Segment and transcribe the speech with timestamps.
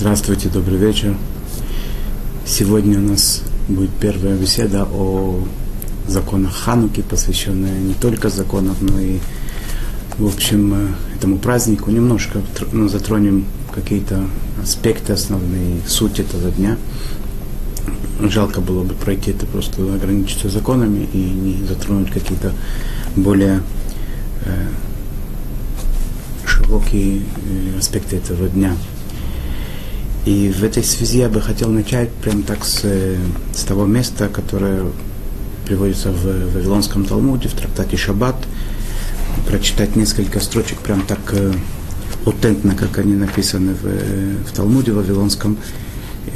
[0.00, 1.14] Здравствуйте, добрый вечер.
[2.46, 5.44] Сегодня у нас будет первая беседа о
[6.08, 9.18] законах Хануки, посвященная не только законам, но и,
[10.16, 10.86] в общем, э,
[11.18, 11.90] этому празднику.
[11.90, 12.40] Немножко
[12.72, 14.24] ну, затронем какие-то
[14.62, 16.78] аспекты основные, суть этого дня.
[18.22, 22.54] Жалко было бы пройти это просто ограничиться законами и не затронуть какие-то
[23.16, 23.60] более
[24.46, 24.68] э,
[26.46, 28.74] широкие э, аспекты этого дня.
[30.26, 32.84] И в этой связи я бы хотел начать прямо так с,
[33.54, 34.84] с того места, которое
[35.64, 38.36] приводится в Вавилонском Талмуде, в трактате Шаббат,
[39.46, 41.52] прочитать несколько строчек прям так э,
[42.26, 45.56] аутентно, как они написаны в, э, в Талмуде Вавилонском.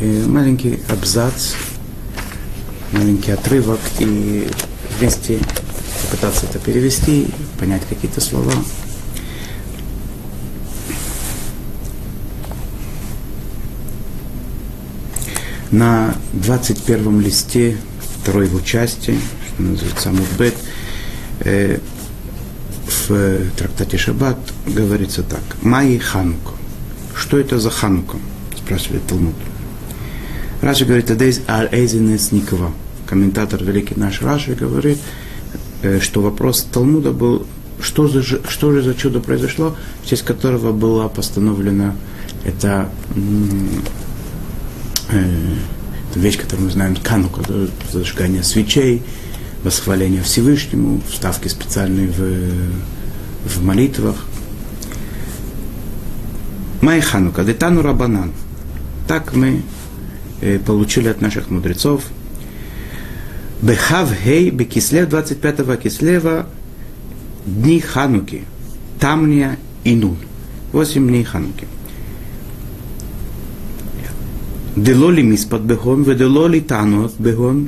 [0.00, 1.52] И маленький абзац,
[2.92, 4.48] маленький отрывок, и
[4.98, 5.38] вместе
[6.02, 7.26] попытаться это перевести,
[7.58, 8.52] понять какие-то слова.
[15.74, 17.76] На 21 листе
[18.20, 20.54] второй его части, что называется Мудбет,
[21.40, 21.78] э,
[23.08, 25.42] в трактате Шаббат говорится так.
[25.62, 26.52] Майи Ханука.
[27.14, 28.18] Что это за Ханука?
[28.56, 29.34] Спрашивает Талмуд.
[30.62, 32.70] Раши говорит, Адейз Ар-Эйзинес Никова.
[33.06, 34.98] Комментатор великий наш Раши говорит,
[35.82, 37.46] э, что вопрос Талмуда был,
[37.80, 41.96] что, за, что же за чудо произошло, в честь которого была постановлена
[42.44, 42.88] эта
[45.10, 45.54] э,
[46.14, 47.42] вещь, которую мы знаем, канука,
[47.92, 49.02] зажигание свечей,
[49.62, 54.16] восхваление Всевышнему, вставки специальные в, в молитвах.
[56.80, 58.32] Май Ханука, Детану Рабанан.
[59.08, 59.62] Так мы
[60.40, 62.02] э, получили от наших мудрецов.
[63.62, 66.46] Бехав Хей, Бекислев, 25 Кислева,
[67.46, 68.44] дни Хануки,
[69.00, 70.18] Тамния и Нун.
[70.72, 71.66] Восемь дней Хануки.
[74.77, 77.67] דלא למספד בהון ודלא לטענות בהון,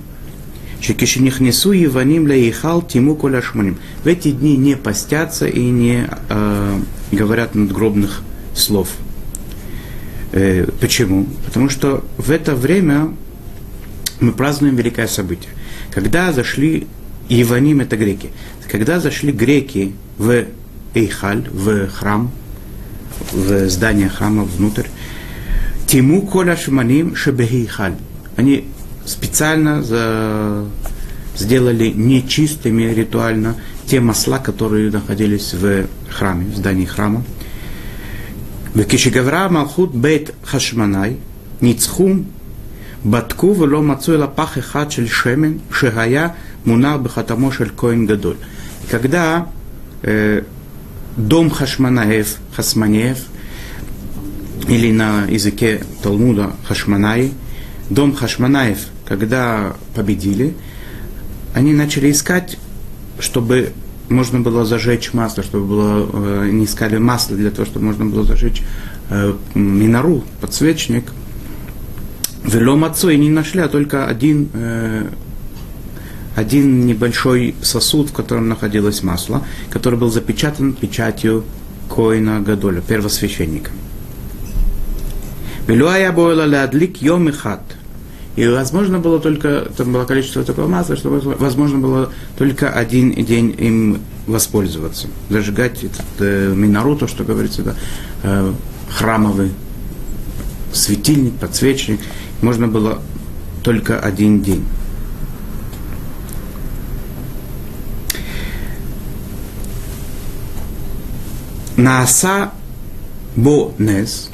[0.81, 3.75] שכשנכנסו יוונים להיכל тиму כל השמונים.
[4.03, 6.79] В эти дни не постятся и не э,
[7.11, 8.23] говорят надгробных
[8.55, 8.89] слов.
[10.31, 11.27] Э, почему?
[11.45, 13.13] Потому что в это время
[14.19, 15.51] мы празднуем великое событие.
[15.91, 16.87] Когда зашли
[17.29, 18.29] Иваним, это греки,
[18.67, 20.45] когда зашли греки в
[20.95, 22.31] Эйхаль, в храм,
[23.31, 24.87] в здание храма внутрь,
[25.86, 27.94] Тиму коля шманим шебехихаль.
[28.36, 28.64] Они
[29.04, 30.66] специально за...
[31.36, 33.54] сделали нечистыми ритуально
[33.86, 37.22] те масла, которые находились в храме, в здании храма.
[38.74, 41.18] В Кишигавра Малхут Бейт Хашманай
[41.60, 42.26] Ницхум
[43.04, 48.36] Батку Вело Мацуэла Пахеха Чель Шемен Шегая Мунар Бехатамо Шель Коин Гадоль.
[48.90, 49.46] Когда
[50.02, 50.42] э,
[51.16, 53.18] дом Хашманаев, Хасманеев–
[54.68, 57.32] или на языке Талмуда Хашманай,
[57.90, 60.54] дом Хашманаев, когда победили,
[61.54, 62.58] они начали искать,
[63.18, 63.72] чтобы
[64.08, 68.24] можно было зажечь масло, чтобы было, э, не искали масло для того, чтобы можно было
[68.24, 68.62] зажечь
[69.10, 71.12] э, минору, подсвечник.
[72.44, 75.06] Велом отцу и не нашли, а только один, э,
[76.36, 81.44] один небольшой сосуд, в котором находилось масло, который был запечатан печатью
[81.88, 83.70] Коина Гадоля, первосвященника.
[85.68, 87.62] Лядлик йом и хат.
[88.36, 93.54] И возможно было только, там было количество такого масла, что возможно было только один день
[93.58, 95.08] им воспользоваться.
[95.30, 97.74] Зажигать этот э, минору, то, что говорится, да,
[98.22, 98.52] э,
[98.90, 99.52] храмовый
[100.72, 102.00] светильник, подсвечник,
[102.42, 103.00] можно было
[103.62, 104.64] только один день.
[111.76, 112.52] Нааса
[113.34, 114.30] бо нес,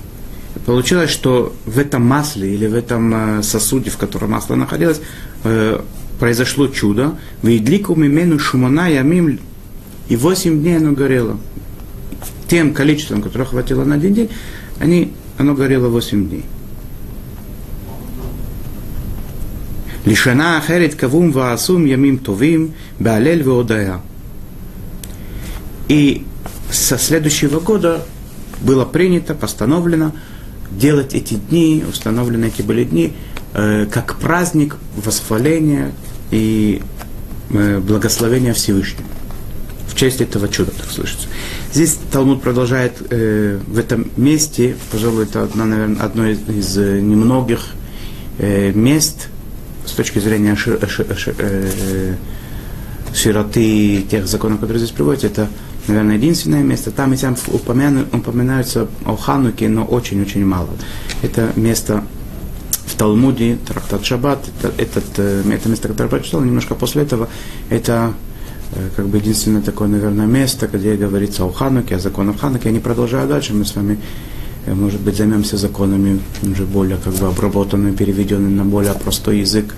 [0.67, 5.01] Получилось, что в этом масле или в этом э, сосуде, в котором масло находилось,
[5.43, 5.81] э,
[6.21, 7.19] произошло чудо.
[7.43, 9.41] Вейдлику мимену шумана ямим,
[10.09, 11.39] и восемь дней оно горело.
[12.49, 14.31] Тем количеством, которое хватило на один день,
[14.79, 16.45] они, оно горело восемь дней.
[20.05, 24.01] Лишана ахерит кавум ваасум ямим товим баалель веодая.
[25.89, 26.25] И
[26.71, 28.05] со следующего года
[28.61, 30.13] было принято, постановлено,
[30.79, 33.13] делать эти дни, установленные эти были дни,
[33.55, 35.93] э, как праздник восхваления
[36.31, 36.83] и
[37.51, 39.05] э, благословения Всевышнего.
[39.89, 41.29] В честь этого чуда, так слышится.
[41.73, 47.01] Здесь Талмуд продолжает э, в этом месте, пожалуй, это одно, наверное, одно из, из э,
[47.01, 47.61] немногих
[48.39, 49.29] э, мест
[49.85, 52.15] с точки зрения шир, шир, шир, э,
[53.15, 55.49] широты тех законов, которые здесь приводятся, это
[55.89, 56.91] наверное, единственное место.
[56.91, 60.69] Там и там упомяну, упоминаются о Хануке, но очень-очень мало.
[61.23, 62.05] Это место
[62.87, 67.29] в Талмуде, трактат Шаббат, это, этот, э, это место, которое я прочитал, немножко после этого,
[67.71, 68.13] это
[68.73, 72.67] э, как бы единственное такое, наверное, место, где говорится о Хануке, о законах Хануки.
[72.67, 73.99] Я не продолжаю дальше, мы с вами,
[74.67, 79.75] э, может быть, займемся законами уже более как бы обработанными, переведенными на более простой язык.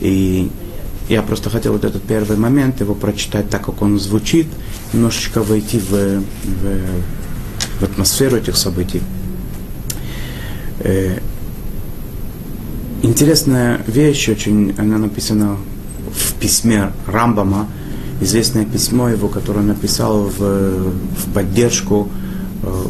[0.00, 0.50] И
[1.12, 4.46] я просто хотел вот этот первый момент его прочитать так, как он звучит,
[4.92, 6.22] немножечко войти в, в,
[7.80, 9.02] в атмосферу этих событий.
[13.02, 15.56] Интересная вещь, очень, она написана
[16.10, 17.68] в письме Рамбама,
[18.20, 22.08] известное письмо его, которое он написал в, в поддержку
[22.62, 22.84] э,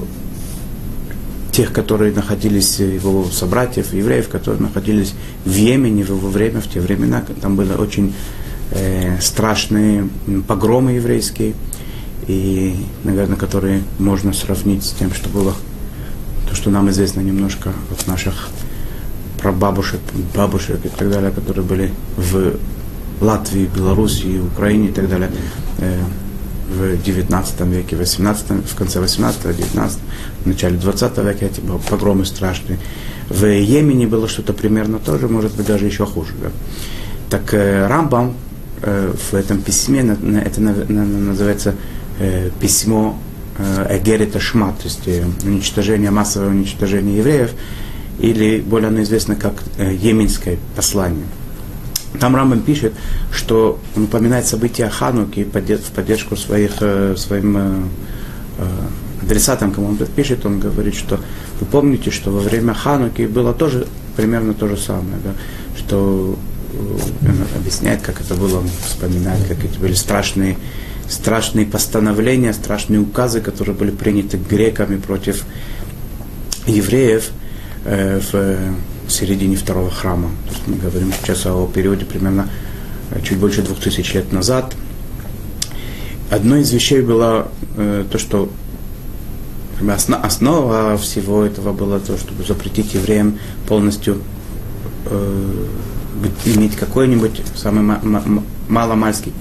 [1.53, 5.15] тех, которые находились, его собратьев, евреев, которые находились
[5.45, 8.15] в Йемене в его время, в те времена, там были очень
[8.71, 10.09] э, страшные
[10.49, 11.53] погромы еврейские,
[12.27, 15.55] и, наверное, которые можно сравнить с тем, что было,
[16.49, 18.49] то, что нам известно немножко от наших
[19.39, 20.01] про бабушек,
[20.35, 22.55] бабушек и так далее, которые были в
[23.21, 25.31] Латвии, Белоруссии, Украине и так далее.
[25.79, 26.01] Э,
[26.73, 29.99] в 19 веке, 18, в конце 18 19
[30.45, 31.61] в начале 20 века эти
[31.91, 32.79] погромы страшные.
[33.29, 36.33] В Йемене было что-то примерно тоже, может быть, даже еще хуже.
[36.43, 36.51] Да?
[37.31, 38.35] Так э, Рамбам
[38.83, 40.01] э, в этом письме,
[40.45, 41.75] это называется
[42.61, 43.19] письмо
[43.89, 45.09] Эгерита Шмат, то есть
[45.45, 47.53] уничтожение, массовое уничтожение евреев,
[48.19, 51.25] или более оно известно как э, Йеменское послание.
[52.21, 52.93] Там Рамбам пишет,
[53.33, 57.83] что он упоминает события Хануки в поддержку своих, э, своим э,
[59.23, 61.21] адресатам, кому он пишет, он говорит, что
[61.61, 63.87] вы помните, что во время Хануки было тоже
[64.17, 65.33] примерно то же самое, да,
[65.79, 66.37] что
[67.23, 70.59] он объясняет, как это было, он вспоминает, как это были страшные,
[71.09, 75.45] страшные постановления, страшные указы, которые были приняты греками против
[76.67, 77.31] евреев–
[77.85, 78.59] Э, в
[79.13, 80.31] середине второго храма.
[80.47, 82.49] То есть мы говорим сейчас о периоде примерно
[83.11, 84.75] э, чуть больше двух тысяч лет назад.
[86.31, 88.51] Одной из вещей было э, то, что
[90.23, 93.39] основа всего этого было то, чтобы запретить евреям
[93.69, 94.19] полностью
[95.07, 95.67] э,
[96.47, 97.99] иметь какой-нибудь самый
[98.69, 99.33] маломальский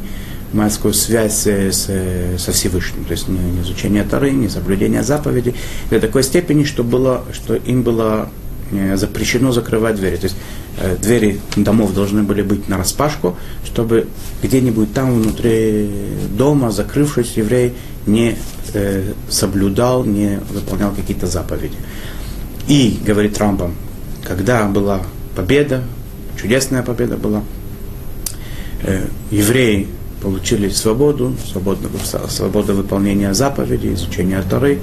[0.54, 5.56] мальскую связь с, со Всевышним, то есть не, изучение Тары, не соблюдение заповедей,
[5.90, 8.30] до такой степени, что, было, что им было
[8.96, 10.16] запрещено закрывать двери.
[10.16, 10.36] То есть
[10.78, 14.08] э, двери домов должны были быть на распашку, чтобы
[14.42, 15.90] где-нибудь там внутри
[16.38, 17.74] дома, закрывшись, еврей
[18.06, 18.36] не
[18.74, 21.76] э, соблюдал, не выполнял какие-то заповеди.
[22.68, 23.76] И, говорит Рамбам,
[24.24, 25.02] когда была
[25.36, 25.84] победа,
[26.40, 27.44] чудесная победа была,
[28.84, 29.88] э, евреи
[30.22, 31.90] получили свободу, свободу,
[32.30, 34.80] свободу выполнения заповедей, изучения Торы,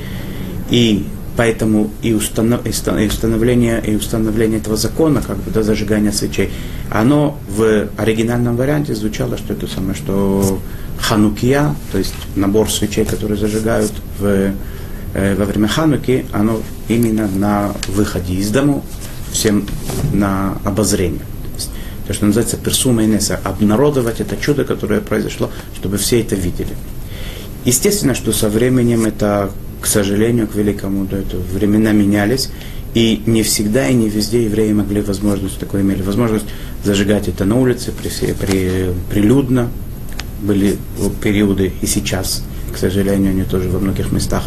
[0.71, 1.07] и
[1.39, 6.51] поэтому и, установ, и установление, и установление этого закона, как бы до зажигания свечей,
[6.91, 10.59] оно в оригинальном варианте звучало, что это самое, что
[10.99, 14.53] ханукия, то есть набор свечей, которые зажигают в,
[15.15, 18.85] э, во время хануки, оно именно на выходе из дому,
[19.31, 19.65] всем
[20.13, 21.23] на обозрение
[22.09, 26.75] то, что называется персума инеса, обнародовать это чудо, которое произошло, чтобы все это видели.
[27.67, 32.51] Естественно, что со временем это, к сожалению, к великому, да, это времена менялись,
[32.95, 36.47] и не всегда и не везде евреи могли возможность такой имели возможность
[36.85, 39.69] зажигать это на улице, при, при, прилюдно.
[40.41, 40.77] Были
[41.23, 44.45] периоды и сейчас, к сожалению, они тоже во многих местах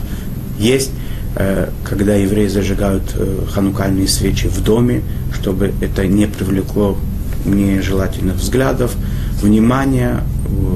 [0.58, 0.92] есть,
[1.36, 5.02] э, когда евреи зажигают э, ханукальные свечи в доме,
[5.34, 6.98] чтобы это не привлекло
[7.46, 8.96] нежелательных взглядов,
[9.42, 10.24] внимания,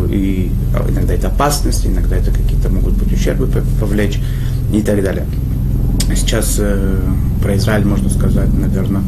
[0.09, 0.51] и
[0.89, 4.19] иногда это опасность, иногда это какие-то могут быть ущербы повлечь
[4.73, 5.25] и так далее.
[6.15, 6.99] Сейчас э,
[7.41, 9.01] про Израиль можно сказать, наверное,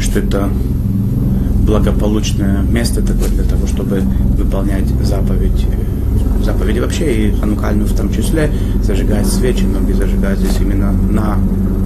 [0.00, 0.48] что это
[1.66, 4.00] благополучное место такое для того, чтобы
[4.36, 8.50] выполнять заповедь, э, заповеди вообще и ханукальную в том числе,
[8.82, 11.38] зажигать свечи, многие зажигают здесь именно на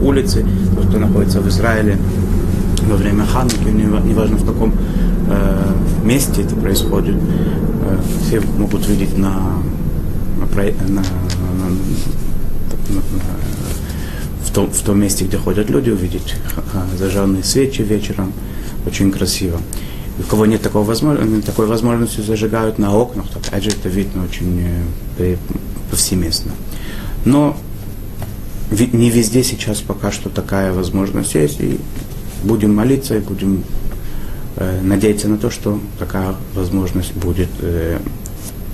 [0.03, 0.45] улице,
[0.75, 1.99] тот, кто находится в Израиле
[2.87, 4.73] во время хануки, неважно в каком
[5.29, 5.73] э,
[6.05, 9.33] месте это происходит, э, все могут видеть на,
[10.39, 11.03] на, на, на, на
[14.45, 16.37] в, том, в том месте, где ходят люди, увидеть
[16.97, 18.33] зажженные свечи вечером.
[18.87, 19.61] Очень красиво.
[20.19, 24.25] У кого нет такого возможности, такой возможности, зажигают на окнах, то опять же это видно
[24.25, 24.65] очень
[25.19, 25.37] э,
[25.91, 26.53] повсеместно.
[27.25, 27.57] Но
[28.71, 31.79] не везде сейчас пока что такая возможность есть, и
[32.43, 33.65] будем молиться и будем
[34.59, 37.99] Э, надеяться на то, что такая возможность будет э,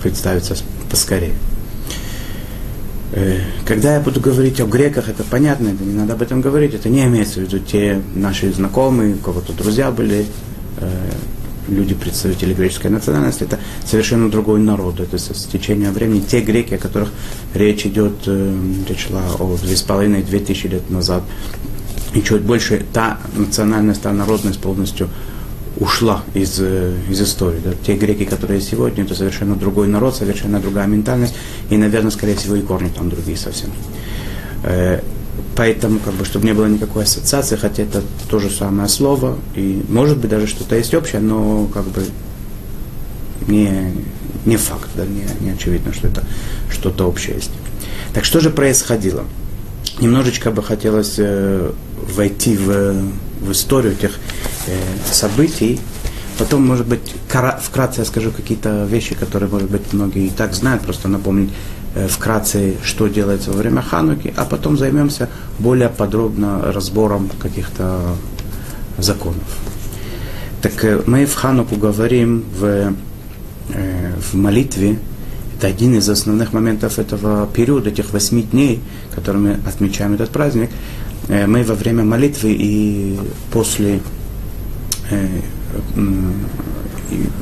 [0.01, 0.57] представиться
[0.89, 1.33] поскорее.
[3.11, 6.75] Э, когда я буду говорить о греках, это понятно, это не надо об этом говорить,
[6.75, 10.27] это не имеется в виду те наши знакомые, у кого-то друзья были,
[10.79, 10.91] э,
[11.67, 15.01] люди, представители греческой национальности, это совершенно другой народ.
[15.01, 17.11] Это с течением времени те греки, о которых
[17.55, 18.55] речь идет, э,
[18.89, 21.25] речь шла о две с половиной, две тысячи лет назад,
[22.15, 25.09] и чуть больше, та национальность, та народность полностью
[25.79, 27.61] ушла из, э, из истории.
[27.65, 27.73] Да.
[27.87, 31.35] Те греки, которые сегодня, это совершенно другой народ, совершенно другая ментальность,
[31.71, 33.71] и, наверное, скорее всего, и корни там другие совсем.
[34.65, 35.01] Э,
[35.57, 39.83] поэтому, как бы, чтобы не было никакой ассоциации, хотя это то же самое слово, и
[39.89, 42.05] может быть даже что-то есть общее, но как бы
[43.49, 43.93] не,
[44.45, 46.23] не факт, да, не, не очевидно, что это
[46.71, 47.51] что-то общее есть.
[48.13, 49.25] Так что же происходило?
[50.01, 51.73] Немножечко бы хотелось э,
[52.09, 52.95] войти в,
[53.41, 54.13] в историю тех
[54.67, 54.73] э,
[55.11, 55.81] событий.
[56.39, 57.15] Потом, может быть,
[57.63, 61.51] вкратце я скажу какие-то вещи, которые, может быть, многие и так знают, просто напомнить
[61.95, 65.29] э, вкратце, что делается во время Хануки, а потом займемся
[65.59, 68.17] более подробно разбором каких-то
[68.99, 69.45] законов.
[70.63, 72.95] Так э, мы в Хануку говорим в,
[73.75, 74.99] э, в молитве,
[75.59, 78.81] это один из основных моментов этого периода, этих восьми дней,
[79.15, 80.71] которыми мы отмечаем этот праздник,
[81.47, 83.19] мы во время молитвы и
[83.51, 84.01] после
[85.11, 85.27] э,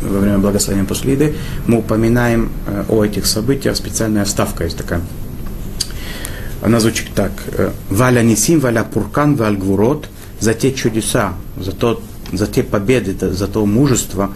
[0.02, 1.35] во время благословения после еды
[1.66, 5.00] мы упоминаем э, о этих событиях, специальная вставка есть такая.
[6.62, 7.32] Она звучит так.
[7.88, 10.09] Валя Нисим, Валя Пуркан, Валь Гвурот,
[10.40, 14.35] за те чудеса, за, то, за те победы, за то мужество,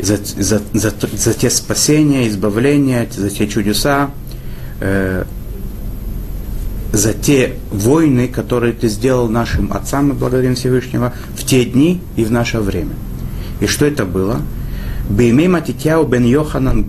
[0.00, 4.10] за, за, за, за те спасения, избавления, за те чудеса,
[6.96, 12.24] за те войны, которые ты сделал нашим отцам, и благодарим Всевышнего, в те дни и
[12.24, 12.94] в наше время.
[13.60, 14.40] И что это было?
[15.10, 16.86] Бейме Матитяу бен Йоханан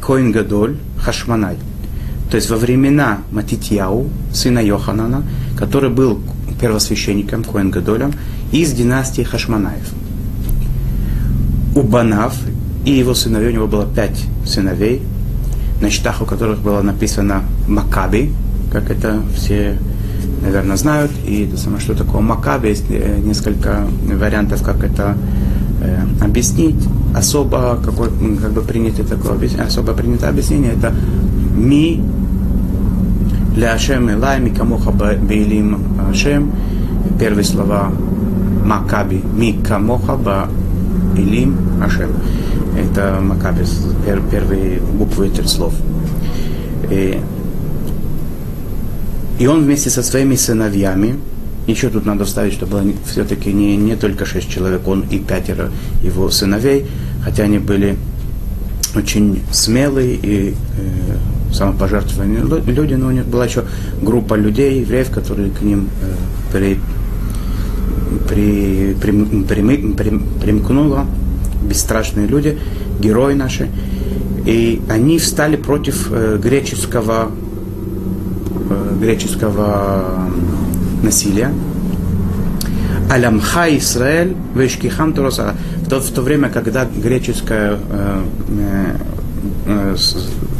[0.00, 1.56] Коин Гадоль Хашманай.
[2.30, 5.24] То есть во времена Матитьяу, сына Йоханана,
[5.58, 6.20] который был
[6.60, 8.12] первосвященником Коин Гадолем
[8.52, 9.92] из династии Хашманаев.
[11.74, 12.36] У Банав
[12.84, 15.02] и его сыновей, у него было пять сыновей,
[15.80, 18.30] на счетах у которых было написано Макаби,
[18.72, 19.78] как это все,
[20.42, 21.12] наверное, знают.
[21.26, 25.16] И это самое, что такое Макаби, есть э, несколько вариантов, как это
[25.82, 26.88] э, объяснить.
[27.14, 28.08] Особо, какой,
[28.40, 30.94] как бы принято такое объяснение, особо принято объяснение, это
[31.54, 32.02] ми
[33.54, 35.78] для Ашем Илай, ми камоха бейлим
[36.10, 36.52] Ашем.
[37.18, 37.92] Первые слова
[38.64, 40.48] Макаби, ми камоха ба
[41.16, 42.10] Илим Ашем.
[42.78, 43.64] Это Макаби,
[44.30, 45.74] первые буквы этих слов.
[46.90, 47.20] И
[49.38, 51.16] и он вместе со своими сыновьями,
[51.66, 55.70] еще тут надо вставить, что было все-таки не, не только шесть человек, он и пятеро
[56.02, 56.86] его сыновей,
[57.24, 57.96] хотя они были
[58.96, 63.64] очень смелые и э, самопожертвованные люди, но у них была еще
[64.00, 66.14] группа людей, евреев, которые к ним э,
[66.52, 66.78] при,
[68.28, 71.06] при, при, при, при, примкнула,
[71.62, 72.58] бесстрашные люди,
[73.00, 73.68] герои наши,
[74.44, 77.30] и они встали против э, греческого
[79.00, 80.30] греческого
[81.02, 81.52] насилия.
[83.10, 85.54] Алямха Исраэль Вешкихам Туроса.
[85.84, 88.96] В то, в то время, когда греческая э, э,
[89.66, 89.96] э,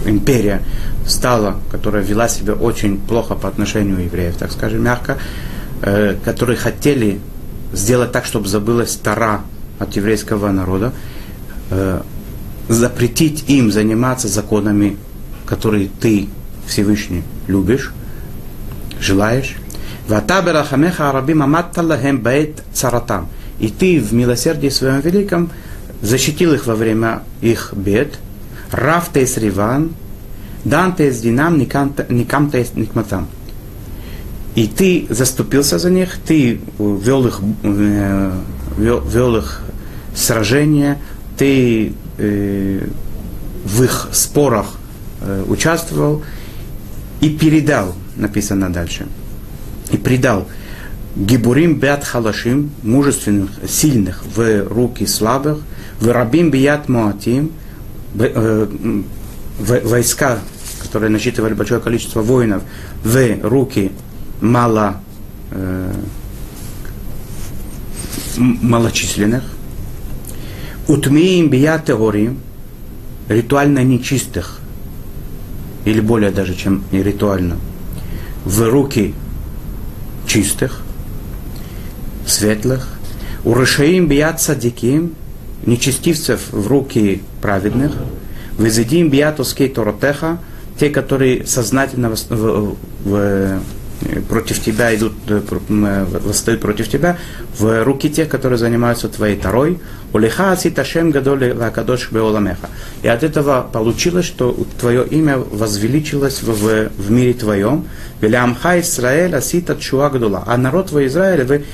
[0.06, 0.62] империя
[1.06, 5.16] стала, которая вела себя очень плохо по отношению евреев, так скажем, мягко,
[5.82, 7.20] э, которые хотели
[7.72, 9.40] сделать так, чтобы забылась Тара
[9.78, 10.92] от еврейского народа,
[11.70, 12.02] э,
[12.68, 14.96] запретить им заниматься законами,
[15.46, 16.28] которые ты,
[16.66, 17.92] Всевышний, любишь,
[19.02, 19.56] желаешь.
[20.08, 23.28] Ватаберахамеха арабим аматталлахем бейт царатам.
[23.58, 25.50] И ты в милосердии своем великом
[26.00, 28.18] защитил их во время их бед.
[28.70, 29.92] Раф тейс риван,
[30.64, 33.28] дан тейс динам, никам тейс никматам.
[34.54, 38.32] И ты заступился за них, ты вел их, э,
[38.76, 39.62] вел их
[40.14, 40.98] сражения,
[41.38, 42.86] ты э,
[43.64, 44.66] в их спорах
[45.20, 46.22] э, участвовал
[47.20, 49.06] и передал написано дальше.
[49.90, 50.46] И предал
[51.14, 55.58] Гибурим бят халашим, мужественных, сильных в руки слабых,
[56.00, 57.52] в рабим бият муатим,
[58.18, 58.66] э,
[59.58, 60.38] войска,
[60.82, 62.62] которые насчитывали большое количество воинов,
[63.04, 63.92] в руки
[64.40, 65.02] мало,
[65.50, 65.92] э,
[68.38, 69.44] малочисленных,
[70.88, 72.38] утмиим бият теорим,
[73.28, 74.60] ритуально нечистых,
[75.84, 77.58] или более даже, чем ритуально–
[78.44, 79.14] в руки
[80.26, 80.82] чистых,
[82.26, 82.88] светлых,
[83.44, 85.14] у Рашаим бият садиким,
[85.66, 87.92] нечестивцев в руки праведных,
[88.58, 90.38] везидим бият оскей торотеха,
[90.78, 93.60] те, которые сознательно в, в, в,
[94.28, 95.12] против тебя идут,
[95.68, 97.18] восстают против тебя,
[97.58, 99.78] в руки тех, которые занимаются твоей тарой.
[100.12, 102.68] Улиха аситашем гадоли лакадош беоламеха.
[103.02, 107.86] И от этого получилось, что твое имя возвеличилось в, в, в мире твоем.
[108.20, 110.44] Велямха Исраэль асита чуа гадула.
[110.46, 111.64] А народ твой Израиля, вы,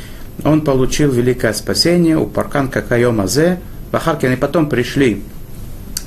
[0.44, 3.58] он получил великое спасение, у паркан какайом азе.
[3.90, 5.22] Бахаркин, и потом пришли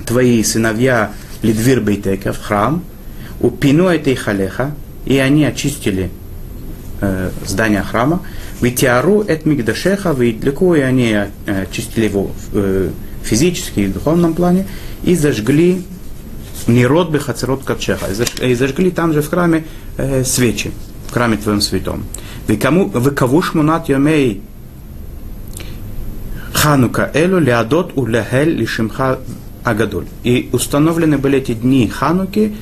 [0.06, 1.12] твои сыновья
[1.42, 2.84] Лидвир Бейтека в храм,
[3.40, 4.72] у пину этой халеха,
[5.06, 6.10] и они очистили
[7.02, 8.22] э, здание храма,
[8.62, 12.90] Витиару эт мигдашеха, витлеку, и они э, очистили его э,
[13.24, 14.68] физически и в духовном плане,
[15.04, 15.84] и зажгли
[16.68, 18.06] Нерод бехацерот качеха,
[18.42, 19.66] и зажгли там же в храме
[19.98, 20.72] э, свечи,
[21.08, 22.04] в храме твоем святом.
[22.48, 22.58] Вы
[23.12, 24.42] кому шмунат йомей
[26.54, 29.20] Ханука Элю Леадот Улехель Лишимха
[29.64, 30.06] Агадоль.
[30.24, 32.56] И установлены были эти дни Хануки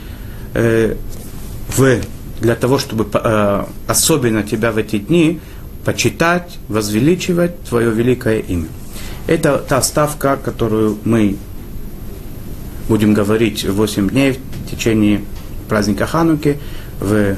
[0.54, 0.96] э,
[1.70, 2.00] в,
[2.42, 5.40] для того, чтобы э, особенно тебя в эти дни
[5.86, 8.68] почитать, возвеличивать твое великое имя.
[9.28, 11.38] Это та ставка, которую мы
[12.88, 14.34] будем говорить 8 дней
[14.66, 15.22] в течение
[15.68, 16.58] праздника Хануки
[17.00, 17.36] в,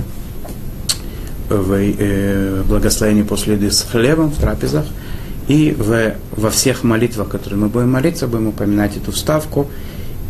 [1.49, 4.85] в э, благословении после с хлебом в трапезах–
[5.51, 9.69] и в, во всех молитвах, которые мы будем молиться, будем упоминать эту вставку.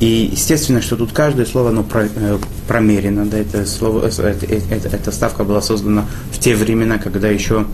[0.01, 3.23] И естественно, что тут каждое слово оно про, э, промерено.
[3.27, 7.67] Да, это слово, это, это, эта ставка была создана в те времена, когда еще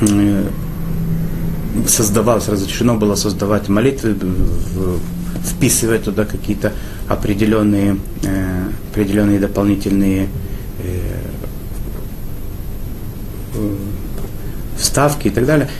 [0.00, 0.48] э,
[1.86, 4.98] создавалось, разрешено было создавать молитвы, в,
[5.44, 6.72] вписывая туда какие-то
[7.06, 10.28] определенные, э, определенные дополнительные
[10.82, 10.98] э,
[13.54, 13.76] э
[14.76, 15.70] вставки и так далее.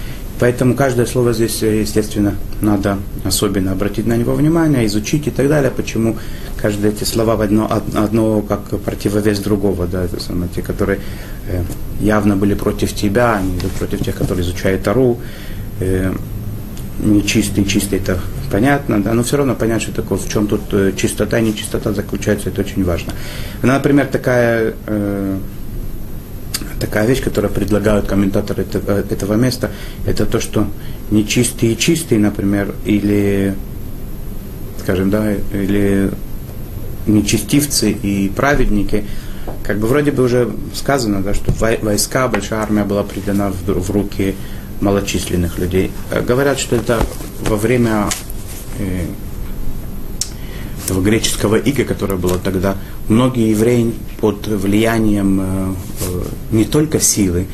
[0.44, 5.48] Поэтому каждое слово здесь, э, естественно, надо особенно обратить на него внимание, изучить и так
[5.48, 6.18] далее, почему
[6.60, 11.00] каждое эти слова одно, одно как противовес другого, да, это самое, те, которые
[11.48, 11.62] э,
[11.98, 15.18] явно были против тебя, они идут против тех, которые изучают Тару,
[15.80, 16.12] э,
[17.02, 18.20] нечистый, чистый, это
[18.52, 20.60] понятно, да, но все равно понять, что такое, в чем тут
[20.98, 23.14] чистота и нечистота заключается, это очень важно.
[23.62, 24.74] Например, такая
[26.84, 29.70] такая вещь, которую предлагают комментаторы этого, этого места,
[30.06, 30.66] это то, что
[31.10, 33.54] нечистые и чистые, например, или,
[34.80, 36.10] скажем, да, или
[37.06, 39.04] нечестивцы и праведники,
[39.62, 43.90] как бы вроде бы уже сказано, да, что войска, большая армия была придана в, в
[43.90, 44.34] руки
[44.80, 45.90] малочисленных людей.
[46.10, 47.00] Э, говорят, что это
[47.40, 48.08] во время
[48.78, 49.06] э,
[50.84, 52.76] этого греческого ига, которое было тогда,
[53.08, 57.46] многие евреи под влиянием э, э, не только силы,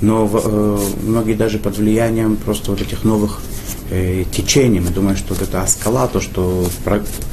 [0.00, 3.40] но э, многие даже под влиянием просто вот этих новых
[4.32, 4.80] течений.
[4.80, 6.66] Мы думаем, что вот это аскала, то, что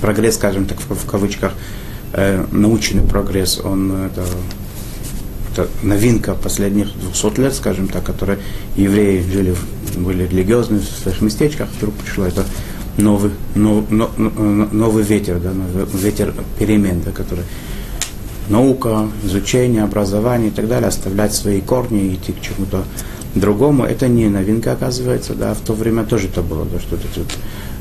[0.02, 1.54] прогресс, скажем так, в, кавычках,
[2.52, 4.24] научный прогресс, он это,
[5.52, 8.38] это новинка последних 200 лет, скажем так, которые
[8.76, 9.56] евреи жили,
[9.98, 12.46] были религиозны в своих местечках, вдруг пришло это
[12.98, 15.52] новый, нов, нов, новый ветер, да,
[15.94, 17.44] ветер перемен, да, который
[18.50, 22.84] наука, изучение, образование и так далее, оставлять свои корни и идти к чему-то
[23.36, 27.08] другому, это не новинка, оказывается, да, в то время тоже это было, да, что это,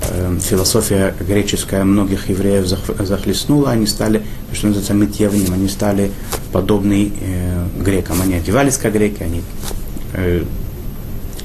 [0.09, 4.23] э, философия греческая многих евреев захлестнула, они стали,
[4.53, 6.11] что называется, мытьевним, они стали
[6.53, 9.43] подобны э, грекам, они одевались как греки, они
[10.15, 10.43] э,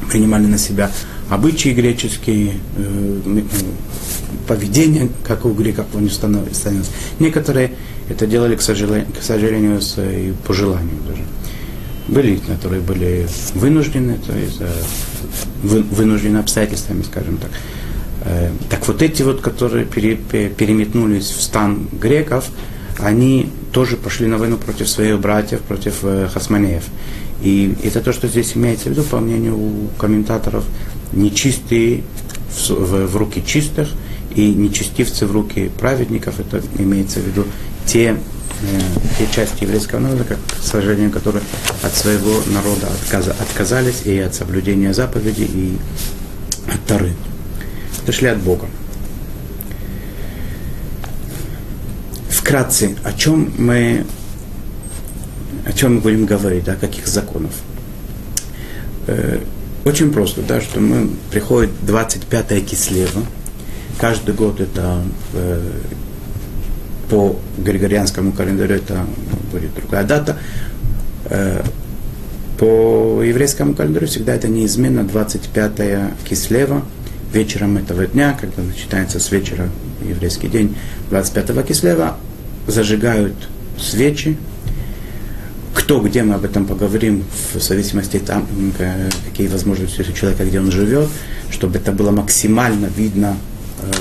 [0.09, 0.89] принимали на себя
[1.29, 3.41] обычаи греческие, э, э,
[4.47, 6.71] поведение, как у греков они становятся.
[7.19, 7.71] Некоторые
[8.09, 11.23] это делали, к сожалению, к сожалению с, и по желанию даже.
[12.07, 14.71] Были, которые были вынуждены, то есть э,
[15.63, 17.51] вы, вынуждены обстоятельствами, скажем так.
[18.23, 22.49] Э, так вот эти вот, которые пере, переметнулись в стан греков,
[22.99, 26.83] они тоже пошли на войну против своих братьев, против э, хасманеев.
[27.41, 30.65] И это то, что здесь имеется в виду, по мнению комментаторов,
[31.13, 32.03] нечистые
[32.49, 33.89] в, в, в руки чистых
[34.35, 36.39] и нечестивцы в руки праведников.
[36.39, 37.45] Это имеется в виду
[37.85, 38.17] те,
[38.61, 38.79] э,
[39.19, 41.43] те части еврейского народа, как, к сожалению, которые
[41.83, 45.77] от своего народа отказа, отказались и от соблюдения заповедей, и
[46.71, 47.13] от Тары.
[48.03, 48.67] Отошли от Бога.
[52.47, 54.05] Вкратце, о чем мы,
[55.65, 57.51] о чем мы будем говорить, о каких законов.
[59.07, 59.39] Э,
[59.83, 63.21] очень просто, да, что мы приходит 25 кислева.
[63.99, 65.61] Каждый год это э,
[67.09, 69.05] по григорианскому календарю это
[69.51, 70.37] будет другая дата.
[71.25, 71.61] Э,
[72.57, 76.85] по еврейскому календарю всегда это неизменно 25 кислева,
[77.33, 79.67] вечером этого дня, когда начинается с вечера
[80.01, 80.77] еврейский день
[81.09, 82.15] 25 кислева,
[82.67, 83.33] зажигают
[83.79, 84.37] свечи.
[85.73, 88.47] Кто где, мы об этом поговорим, в зависимости там,
[89.25, 91.07] какие возможности у человека, где он живет,
[91.51, 93.37] чтобы это было максимально видно
[93.81, 93.91] э,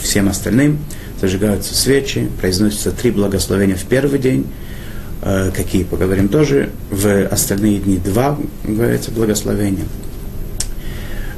[0.00, 0.78] всем остальным.
[1.20, 4.46] Зажигаются свечи, произносятся три благословения в первый день,
[5.22, 9.84] э, какие поговорим тоже, в остальные дни два говорится благословения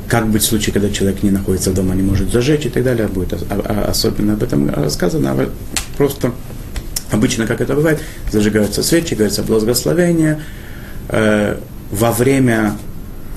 [0.08, 3.08] как быть в случае, когда человек не находится дома, не может зажечь и так далее,
[3.08, 3.34] будет
[3.88, 5.50] особенно об этом рассказано, а
[5.96, 6.32] просто
[7.10, 10.40] обычно, как это бывает, зажигаются свечи, говорится благословение,
[11.08, 11.58] э,
[11.90, 12.76] во время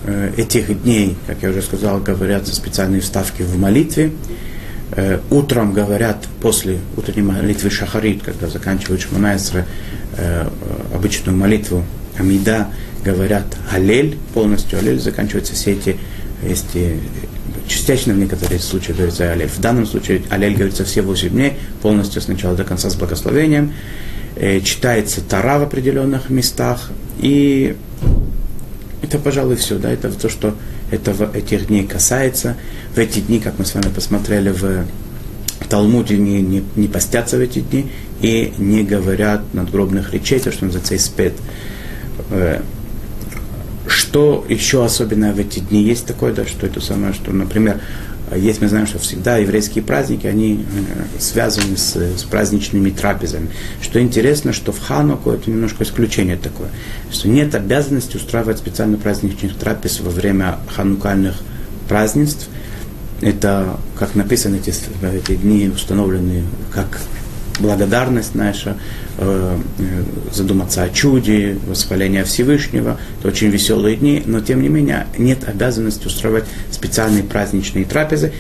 [0.06, 4.12] э, этих дней, как я уже сказал, говорят специальные вставки в молитве,
[4.92, 9.66] э, утром говорят после утренней молитвы Шахарит, когда заканчивают Шманайсра,
[10.94, 11.86] обычную молитву
[12.18, 12.68] Амида,
[13.06, 15.98] говорят Алель, полностью Алель, заканчиваются все эти
[16.44, 17.00] есть и
[17.70, 19.48] частично в некоторых случаях говорится Алель.
[19.48, 23.74] В данном случае Алель говорится все 8 дней, полностью с начала до конца с благословением.
[24.36, 26.92] Э, читается Тара в определенных местах.
[27.20, 27.76] И
[29.02, 29.78] это, пожалуй, все.
[29.78, 29.92] Да?
[29.92, 30.56] Это то, что
[30.92, 32.58] этого, этих дней касается.
[32.96, 34.86] В эти дни, как мы с вами посмотрели в
[35.70, 40.66] Талмуде, не, не, не постятся в эти дни и не говорят надгробных речей, то, что
[40.66, 41.34] называется испет.
[44.10, 45.84] Что еще особенное в эти дни?
[45.84, 47.80] Есть такое, да, что это самое, что, например,
[48.36, 53.50] есть, мы знаем, что всегда еврейские праздники, они э, связаны с, с праздничными трапезами.
[53.84, 56.70] Что интересно, что в Хануку это немножко исключение такое,
[57.12, 61.36] что нет обязанности устраивать специально праздничных трапез во время ханукальных
[61.88, 62.50] празднеств.
[63.22, 67.00] Это, как написано, эти, эти дни установлены как
[67.60, 68.78] благодарность наша,
[69.18, 72.98] э, э, задуматься о чуде, восхваление Всевышнего.
[73.20, 78.32] Это очень веселые дни, но тем не менее нет обязанности устраивать специальные праздничные трапезы.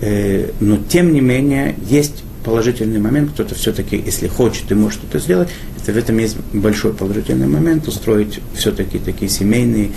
[0.00, 5.18] Э, но тем не менее есть положительный момент, кто-то все-таки, если хочет и может что-то
[5.18, 5.48] сделать,
[5.82, 9.90] это в этом есть большой положительный момент, устроить все-таки такие семейные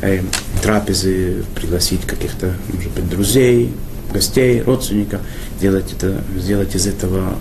[0.00, 0.22] э,
[0.62, 3.72] трапезы, пригласить каких-то, может быть, друзей,
[4.12, 5.20] гостей, родственников,
[5.60, 7.36] делать это, сделать из этого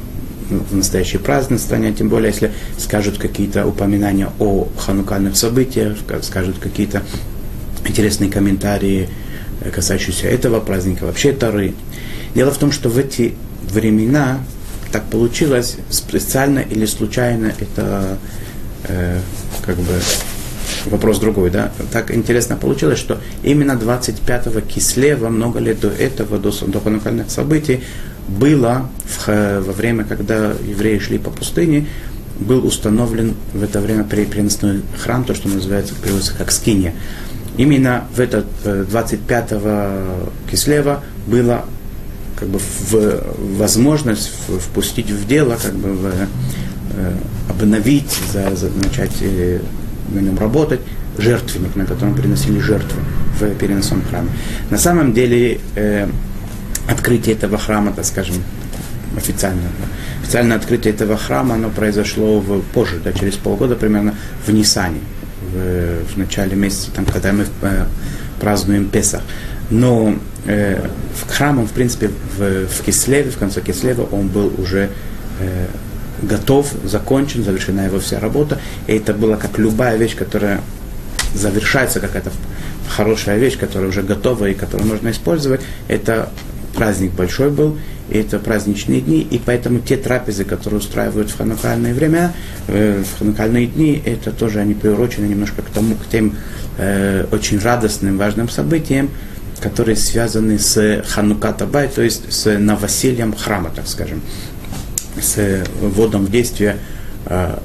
[0.49, 7.03] в настоящее празднование, тем более, если скажут какие-то упоминания о ханукальных событиях, скажут какие-то
[7.85, 9.09] интересные комментарии,
[9.61, 11.73] э, касающиеся этого праздника, вообще Тары.
[12.35, 13.35] Дело в том, что в эти
[13.71, 14.39] времена
[14.91, 18.17] так получилось, специально или случайно, это
[18.85, 19.19] э,
[19.65, 19.93] как бы
[20.85, 26.51] вопрос другой, да, так интересно получилось, что именно 25-го Кислева, много лет до этого, до,
[26.51, 26.81] до
[27.27, 27.83] событий,
[28.29, 31.87] было в, во время, когда евреи шли по пустыне,
[32.39, 36.93] был установлен в это время переносной храм, то, что называется, переводится как скиния.
[37.57, 41.65] Именно в этот 25-го э, Кислева было
[42.37, 43.23] как бы в,
[43.57, 47.13] возможность впустить в дело, как бы в, э,
[47.49, 49.59] обновить, за, за, начать э,
[50.13, 50.79] на нем работать
[51.17, 53.01] жертвенник, на котором приносили жертвы
[53.37, 54.29] в переносном храме.
[54.69, 55.59] На самом деле
[56.89, 58.35] открытие этого храма, так скажем,
[59.15, 59.61] официально.
[60.21, 64.99] Официальное открытие этого храма, оно произошло в, позже, да, через полгода примерно в Нисане,
[65.53, 67.85] в, в начале месяца, там, когда мы э,
[68.39, 69.21] празднуем Песах.
[69.69, 70.87] Но э,
[71.27, 74.89] храм, в принципе, в, в Кислеве, в конце Кислева, он был уже
[75.39, 75.67] э,
[76.21, 78.59] готов, закончен, завершена его вся работа.
[78.87, 80.61] И это было как любая вещь, которая
[81.33, 82.31] завершается, какая-то
[82.89, 85.61] хорошая вещь, которая уже готова и которую можно использовать.
[85.87, 86.29] Это
[86.79, 87.77] праздник большой был,
[88.09, 92.31] и это праздничные дни, и поэтому те трапезы, которые устраивают в ханукальные времена,
[92.67, 96.37] э, в ханукальные дни, это тоже они приурочены немножко к тому, к тем
[96.77, 99.09] э, очень радостным, важным событиям,
[99.59, 104.21] которые связаны с Ханукатабай, то есть с новосельем храма, так скажем,
[105.21, 106.77] с вводом в действие
[107.25, 107.59] э,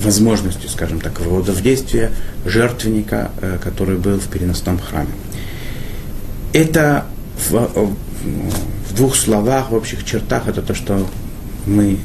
[0.00, 2.12] возможностью, скажем так, ввода в действие
[2.44, 5.10] жертвенника, э, который был в переносном храме.
[6.52, 7.94] Это в,
[8.90, 11.06] в двух словах, в общих чертах, это то, что
[11.66, 11.98] мы,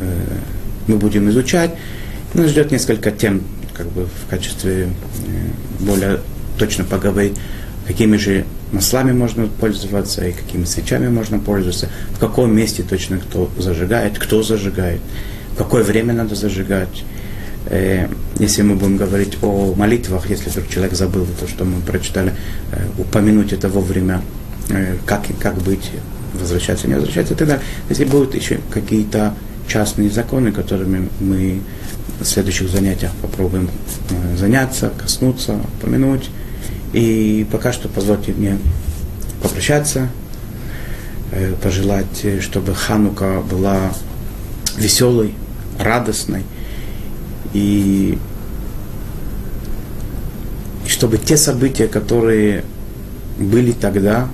[0.00, 0.38] э,
[0.86, 1.74] мы будем изучать.
[2.34, 3.42] Нас ждет несколько тем,
[3.74, 4.88] как бы в качестве э,
[5.80, 6.20] более
[6.58, 7.34] точно поговорить,
[7.86, 13.50] какими же маслами можно пользоваться и какими свечами можно пользоваться, в каком месте точно кто
[13.58, 15.00] зажигает, кто зажигает,
[15.52, 17.04] в какое время надо зажигать.
[17.66, 22.34] Э, если мы будем говорить о молитвах, если вдруг человек забыл то, что мы прочитали,
[22.72, 24.22] э, упомянуть это вовремя,
[24.68, 25.90] э, как, как быть,
[26.34, 27.64] возвращаться, не возвращаться и так далее.
[27.88, 29.34] Если будут еще какие-то
[29.66, 31.60] частные законы, которыми мы
[32.20, 33.70] в следующих занятиях попробуем
[34.36, 36.28] заняться, коснуться, упомянуть.
[36.92, 38.58] И пока что позвольте мне
[39.42, 40.08] попрощаться,
[41.62, 43.92] пожелать, чтобы Ханука была
[44.76, 45.34] веселой,
[45.78, 46.42] радостной.
[47.54, 48.18] И,
[50.86, 52.64] чтобы те события, которые
[53.38, 54.28] были тогда,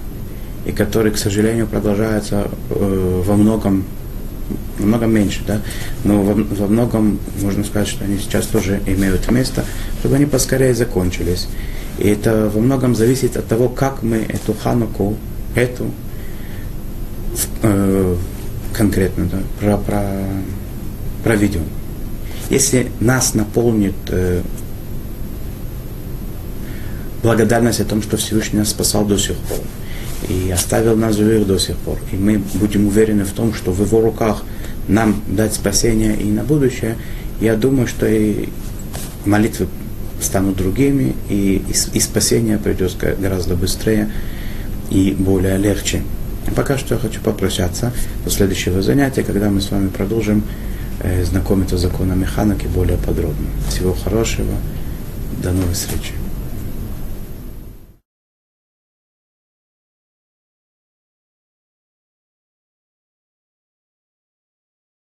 [0.67, 3.85] и которые, к сожалению, продолжаются э, во многом
[4.79, 5.61] намного меньше, да,
[6.05, 9.65] но во, во многом можно сказать, что они сейчас тоже имеют место,
[10.01, 11.49] чтобы они поскорее закончились.
[11.99, 15.17] И это во многом зависит от того, как мы эту хануку,
[15.55, 15.91] эту
[17.63, 18.17] э,
[18.73, 20.03] конкретно да, про, про,
[21.23, 21.65] проведем.
[22.51, 24.43] Если нас наполнит э,
[27.23, 29.61] благодарность о том, что Всевышний нас спасал до сих пор,
[30.29, 31.99] и оставил нас живых до сих пор.
[32.13, 34.43] И мы будем уверены в том, что в его руках
[34.89, 36.97] нам дать спасение и на будущее.
[37.41, 38.49] Я думаю, что и
[39.25, 39.69] молитвы
[40.21, 44.11] станут другими, и, и, и спасение придет гораздо быстрее
[44.91, 46.03] и более легче.
[46.55, 47.93] пока что я хочу попрощаться
[48.25, 50.43] до следующего занятия, когда мы с вами продолжим
[51.25, 53.49] знакомиться с законами Хануки более подробно.
[53.69, 54.55] Всего хорошего,
[55.43, 56.13] до новых встреч.